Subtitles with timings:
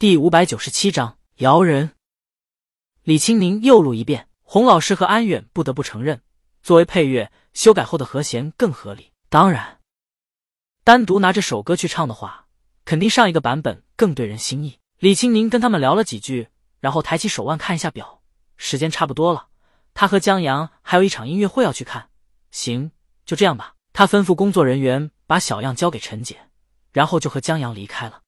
[0.00, 1.90] 第五百九十七章摇人。
[3.02, 6.22] 李青宁又录一遍，洪老师和安远不得不承认，
[6.62, 9.10] 作为配乐，修改后的和弦更合理。
[9.28, 9.80] 当然，
[10.84, 12.46] 单独拿这首歌去唱的话，
[12.84, 14.78] 肯定上一个版本更对人心意。
[15.00, 16.46] 李青宁跟他们聊了几句，
[16.78, 18.22] 然后抬起手腕看一下表，
[18.56, 19.48] 时间差不多了。
[19.94, 22.10] 他和江阳还有一场音乐会要去看。
[22.52, 22.92] 行，
[23.26, 23.74] 就这样吧。
[23.92, 26.38] 他吩咐工作人员把小样交给陈姐，
[26.92, 28.20] 然后就和江阳离开了。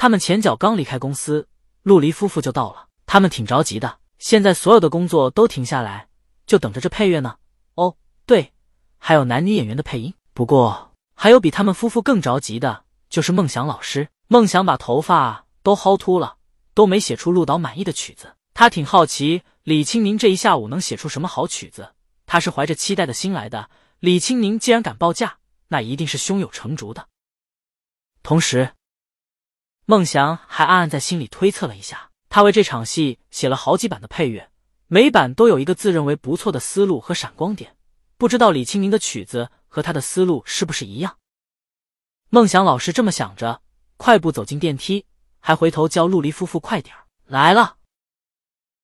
[0.00, 1.46] 他们前脚刚离开公司，
[1.82, 2.88] 陆离夫妇就到了。
[3.04, 6.08] 他们挺着急的，现在所有的工作都停下来，
[6.46, 7.36] 就等着这配乐呢。
[7.74, 7.94] 哦，
[8.24, 8.54] 对，
[8.96, 10.14] 还有男女演员的配音。
[10.32, 14.08] 不过还有比他们夫妇更着急的，就是梦想老师。
[14.28, 16.38] 梦想把头发都薅秃了，
[16.72, 18.34] 都没写出陆导满意的曲子。
[18.54, 21.92] 他挺好奇李青宁这一下午能写出什么好曲子。
[22.24, 23.68] 他是怀着期待的心来的。
[23.98, 25.36] 李青宁既然敢报价，
[25.68, 27.06] 那一定是胸有成竹的。
[28.22, 28.72] 同时。
[29.90, 34.48] 孟祥还暗暗在心里推测了一下，他为这场戏写了好几版的配乐，
[34.86, 37.76] 每版都有一个自认为不错的思路和闪光点，
[38.16, 41.18] 不知道李清明的曲子和他的思路是不是一样？
[42.28, 43.62] 孟祥老师这么想着，
[43.96, 45.06] 快步走进电梯，
[45.40, 47.78] 还回头叫陆离夫妇快点来了。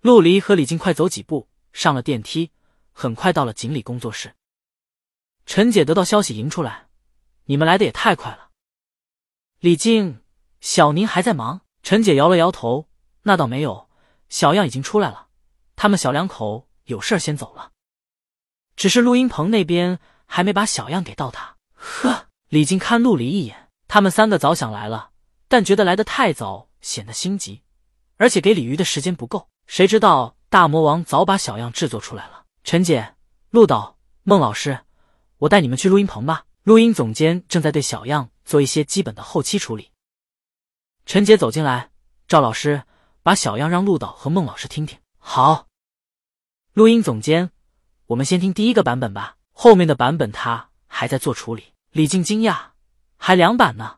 [0.00, 2.50] 陆离和李静快走几步上了电梯，
[2.90, 4.34] 很快到了锦鲤工作室。
[5.46, 6.88] 陈姐得到消息迎出来，
[7.44, 8.48] 你们来的也太快了，
[9.60, 10.18] 李静。
[10.60, 12.88] 小宁还在忙，陈姐摇了摇头，
[13.22, 13.88] 那倒没有，
[14.28, 15.28] 小样已经出来了，
[15.76, 17.70] 他们小两口有事先走了，
[18.76, 21.56] 只是录音棚那边还没把小样给到他。
[21.74, 25.10] 呵，李靖看陆离一眼，他们三个早想来了，
[25.46, 27.62] 但觉得来的太早显得心急，
[28.16, 29.48] 而且给鲤鱼的时间不够。
[29.66, 32.44] 谁知道大魔王早把小样制作出来了。
[32.64, 33.14] 陈姐、
[33.50, 34.80] 陆导、孟老师，
[35.38, 36.44] 我带你们去录音棚吧。
[36.64, 39.90] 录音总监正在对小样做一些基本的后期处理。
[41.08, 41.90] 陈杰走进来，
[42.28, 42.82] 赵老师
[43.22, 44.98] 把小样让陆导和孟老师听听。
[45.16, 45.66] 好，
[46.74, 47.50] 录音总监，
[48.08, 51.72] 我们先听第一个版本吧，后面的版本他还在做处理。
[51.92, 52.72] 李静惊讶，
[53.16, 53.96] 还两版呢，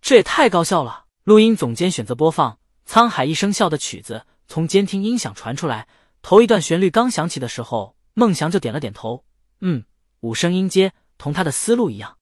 [0.00, 1.04] 这也太高效了。
[1.22, 2.58] 录音总监选择播放
[2.92, 5.86] 《沧海一声笑》的曲子，从监听音响传出来。
[6.20, 9.24] 头一段旋律刚响起的时候，孟祥就点了点头，
[9.60, 9.84] 嗯，
[10.18, 12.18] 五声音阶，同他的思路一样。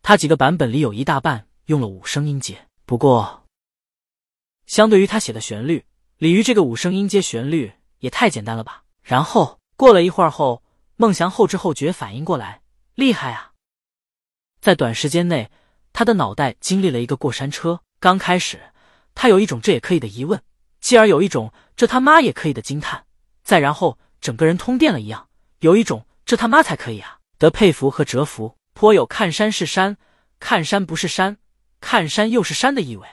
[0.00, 2.66] 他几个版本里有一大半用了五声音阶。
[2.90, 3.44] 不过，
[4.66, 5.84] 相对于他写的旋律，
[6.18, 8.82] 鲤鱼这个五声音阶旋律也太简单了吧？
[9.04, 10.64] 然后过了一会儿后，
[10.96, 12.62] 孟祥后知后觉反应过来，
[12.96, 13.52] 厉害啊！
[14.60, 15.52] 在短时间内，
[15.92, 17.80] 他的脑袋经历了一个过山车。
[18.00, 18.72] 刚开始，
[19.14, 20.42] 他有一种这也可以的疑问，
[20.80, 23.04] 继而有一种这他妈也可以的惊叹，
[23.44, 25.28] 再然后整个人通电了一样，
[25.60, 29.96] 有一种这他妈才可以啊的佩服和折服，颇有看山是山，
[30.40, 31.36] 看山不是山。
[31.80, 33.06] 看山又是山的意味。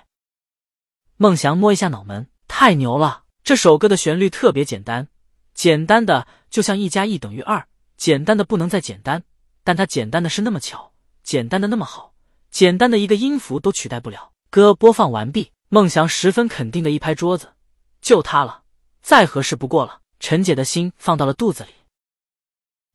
[1.16, 3.24] 孟祥摸一下脑门，太牛了！
[3.44, 5.08] 这首歌的旋律特别简单，
[5.54, 9.24] 简单的就像一加一等于二，简单的不能再简单。
[9.64, 12.14] 但它简单的是那么巧，简单的那么好，
[12.52, 14.32] 简单的一个音符都取代不了。
[14.50, 17.54] 歌播放完毕，孟祥十分肯定的一拍桌子，
[18.00, 18.64] 就它了，
[19.02, 20.02] 再合适不过了。
[20.20, 21.70] 陈姐的心放到了肚子里。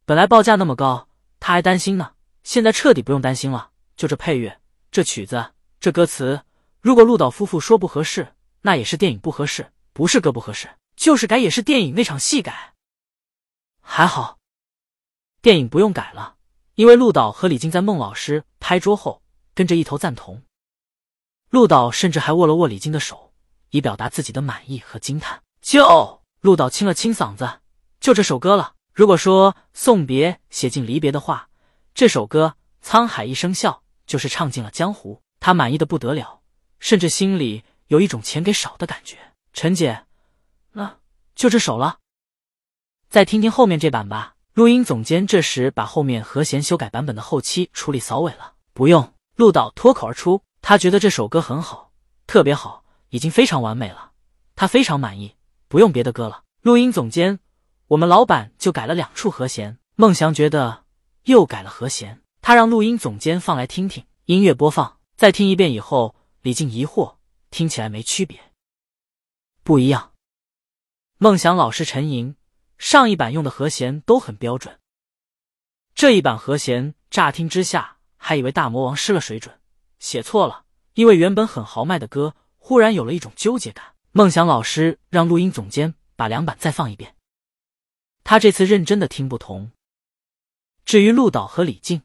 [0.05, 1.09] 本来报价那么高，
[1.41, 2.13] 她还担心呢，
[2.43, 3.71] 现在彻底不用担心了。
[3.97, 4.61] 就这配乐，
[4.91, 5.53] 这曲子。
[5.83, 6.45] 这歌词，
[6.81, 12.75] 如果陆导夫妇说不合适，那也是电影不合适，不是歌不合适，就是改也是电影那场戏改。
[13.81, 14.39] 还好，
[15.41, 16.37] 电影不用改了，
[16.77, 19.25] 因为陆导和李静在孟老师拍桌后
[19.57, 20.45] 跟着一头赞同。
[21.51, 23.33] 陆导甚至还握了握李静的手，
[23.71, 25.43] 以表达自己的满意和惊叹。
[25.61, 27.59] 就陆导清了清嗓子，
[27.99, 28.75] 就这首歌了。
[28.95, 31.49] 如果说送别写尽离别的话，
[31.93, 32.55] 这首歌
[32.89, 35.21] 《沧海一声笑》就是唱尽了江湖。
[35.45, 36.41] 他满意的不得了，
[36.79, 39.19] 甚至心里有一种钱给少的感觉。
[39.53, 40.05] 陈姐，
[40.71, 40.99] 那
[41.35, 41.99] 就这首了，
[43.09, 44.37] 再听听后面这版吧。
[44.55, 48.53] 录音总监这时把后面和弦修改版本的后期处理扫尾了。
[48.73, 51.91] 不用，陆导脱口而出，他觉得这首歌很好，
[52.29, 54.13] 特别好，已经非常完美了，
[54.55, 55.35] 他非常满意，
[55.67, 56.45] 不用别的歌了。
[56.61, 57.41] 录音总监，
[57.89, 59.77] 我们老板就改了两处和弦。
[59.97, 60.85] 孟祥觉得
[61.25, 64.05] 又改了和弦，他让录音总监放来听听。
[64.27, 65.02] 音乐播放。
[65.23, 67.15] 再听一遍以后，李静疑惑，
[67.53, 68.41] 听起来没区别，
[69.63, 70.15] 不一样。
[71.19, 72.35] 梦想老师沉吟，
[72.77, 74.81] 上一版用的和弦都很标准，
[75.95, 79.61] 这一版和弦乍听之下还以为大魔王失了水准，
[80.01, 80.65] 写错了。
[80.95, 83.95] 因为原本很豪迈的歌，忽然有了一种纠结感。
[84.11, 87.15] 梦想老师让录音总监把两版再放一遍，
[88.25, 89.71] 他这次认真的听不同。
[90.85, 92.03] 至于陆导和李静，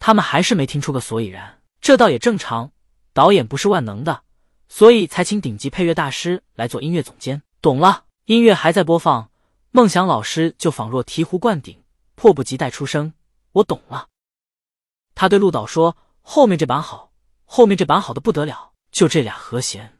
[0.00, 1.61] 他们还是没听出个所以然。
[1.82, 2.72] 这倒也正常，
[3.12, 4.22] 导演不是万能的，
[4.70, 7.42] 所以才请顶级配乐大师来做音乐总监。
[7.60, 8.06] 懂了。
[8.26, 9.32] 音乐还在播放，
[9.72, 11.82] 梦想老师就仿若醍醐灌顶，
[12.14, 13.14] 迫不及待出声
[13.50, 14.08] ：“我懂了。”
[15.16, 17.12] 他对陆导说：“后面这版好，
[17.44, 19.98] 后面这版好的不得了，就这俩和弦。”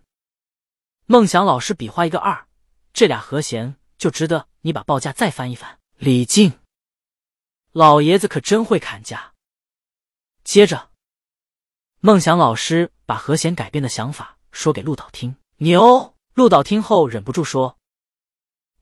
[1.07, 2.47] 梦想老师比划一个二，
[2.93, 5.81] 这俩和弦就值得你把报价再翻一翻。
[5.97, 6.61] 李靖，
[7.73, 9.35] 老爷子可真会砍价。
[10.45, 10.92] 接着，
[12.05, 16.17] 孟祥老师把和弦改变的想法说给陆导听，牛！
[16.35, 17.79] 陆导听后忍不住说。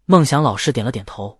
[0.07, 1.39] 孟祥老师点了点头，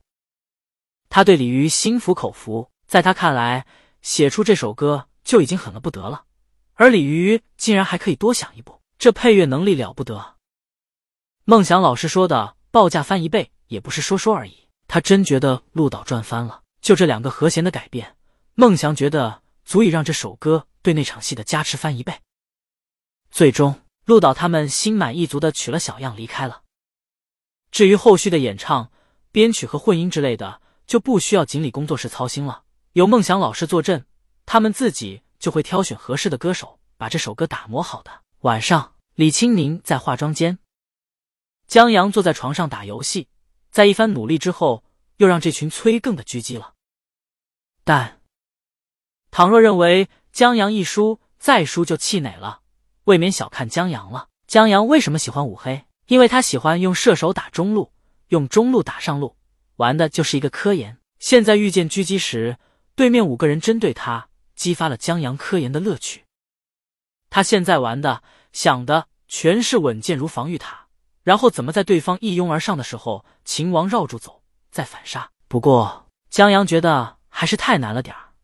[1.09, 3.67] 他对李鱼心服口服，在他看来。
[4.03, 6.25] 写出这首歌就已经狠了不得了，
[6.75, 10.37] 而李鱼竟然还可以多想一步，这配乐能力了不得。
[11.45, 16.61] 孟祥老师说的报价翻一倍也不是说说而已，他真觉得陆导赚翻了。
[16.83, 18.17] 就这两个和弦的改变，
[18.55, 22.21] 孟祥觉得足以让这首歌对那场戏的加持翻一倍。
[23.31, 26.63] 最终，陆导他们心满意足的取了小样离开了。
[27.71, 28.91] 至于后续的演唱、
[29.31, 32.65] 编曲和混音之类的，就不需要锦鲤工作室操心了。
[32.95, 34.05] 有梦想老师坐镇，
[34.45, 38.23] 他们自己就会挑选合适的歌手，把这首歌打磨好的。
[38.41, 40.59] 晚上，李青宁在化妆间，
[41.69, 43.29] 江阳坐在床上打游戏，
[43.71, 44.83] 在一番努力之后，
[45.19, 46.75] 又让这群催更的狙击了。
[47.85, 48.21] 但
[49.31, 52.61] 倘若认为江阳一输再输就气馁了，
[53.05, 54.29] 未免小看江阳了。
[54.47, 55.85] 江阳为什么喜欢五黑？
[56.07, 57.93] 因为他喜欢用射手打中路，
[58.29, 59.37] 用中路打上路，
[59.77, 60.99] 玩的就是一个科研。
[61.19, 62.57] 现在遇见狙击时。
[62.97, 66.25] 对面五个人针对他，激发了江阳科研的乐趣。
[67.31, 68.23] 他现在玩的、
[68.53, 70.89] 想的全是稳健如防御塔，
[71.23, 75.31] 然后怎么在对方一拥而上的时候，秦王绕住走，再反杀。
[75.49, 78.35] 不过江阳觉得还是太难了点儿，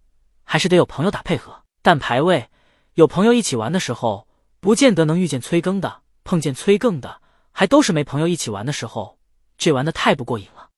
[0.42, 1.64] 还是得有朋友打配合。
[1.86, 2.50] 但排位
[2.94, 4.26] 有朋友一起玩的时候，
[4.58, 7.22] 不见得能遇见催更的，碰见催更的
[7.52, 9.20] 还都是没朋友一起玩的时候，
[9.56, 10.70] 这玩的太不过瘾了。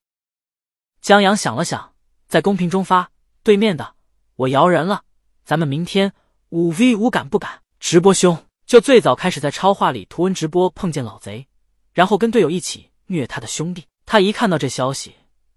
[1.01, 1.95] 江阳想了想，
[2.27, 3.11] 在公屏中发。
[3.43, 3.95] 对面的，
[4.37, 5.05] 我摇人了。
[5.47, 6.13] 咱们明天
[6.51, 7.63] 五 v 五敢不敢？
[7.81, 11.49] 直播兄就最早开始在超话里图文直播碰见老贼，
[11.95, 13.87] 然后跟队友一起虐他的兄弟。
[14.05, 15.15] 他一看到这消息，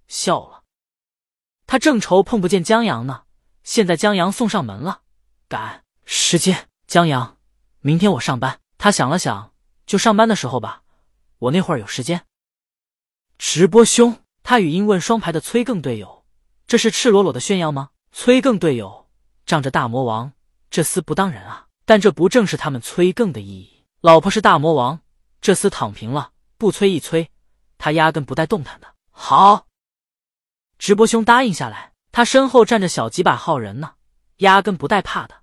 [0.07, 0.61] 笑了。
[1.67, 3.23] 他正愁碰不见江阳呢，
[3.65, 5.01] 现在江阳送上门了，
[5.51, 6.69] 赶时间。
[6.87, 7.37] 江阳，
[7.81, 8.61] 明天我上班。
[8.77, 9.51] 他想了想，
[9.85, 10.83] 就上班的时候吧，
[11.39, 12.25] 我那会儿有时间。
[13.37, 16.23] 直播兄，他语音问双排的催更队友。
[16.65, 17.89] 这是赤裸裸的炫耀吗？
[18.13, 19.09] 催更队友
[19.45, 20.31] 仗着大魔王，
[20.69, 21.67] 这厮不当人啊！
[21.83, 23.85] 但这不正是他们催更的意义？
[23.99, 25.01] 老婆是大魔王，
[25.41, 27.29] 这厮躺平了，不催一催，
[27.77, 28.95] 他压根不带动弹的。
[29.09, 29.67] 好，
[30.79, 33.95] 直播兄答应下来，他身后站着小几百号人呢，
[34.37, 35.40] 压根不带怕的。